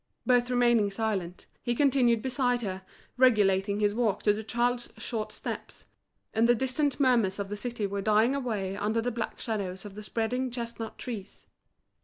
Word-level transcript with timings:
Both 0.25 0.49
remained 0.49 0.91
silent; 0.93 1.45
he 1.61 1.75
continued 1.75 2.23
beside 2.23 2.63
her, 2.63 2.81
regulating 3.17 3.79
his 3.79 3.93
walk 3.93 4.23
to 4.23 4.33
the 4.33 4.43
child's 4.43 4.91
short 4.97 5.31
steps; 5.31 5.85
and 6.33 6.47
the 6.49 6.55
distant 6.55 6.99
murmurs 6.99 7.37
of 7.37 7.49
the 7.49 7.55
city 7.55 7.85
were 7.85 8.01
dying 8.01 8.33
away 8.33 8.75
under 8.75 8.99
the 8.99 9.11
black 9.11 9.39
shadows 9.39 9.85
of 9.85 9.93
the 9.93 10.01
spreading 10.01 10.49
chestnut 10.49 10.97
trees. 10.97 11.45